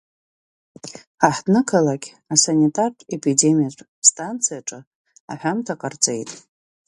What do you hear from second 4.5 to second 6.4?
аҿы аҳәамҭа ҟарҵеит…